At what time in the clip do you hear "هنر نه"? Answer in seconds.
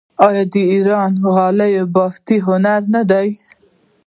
2.47-3.01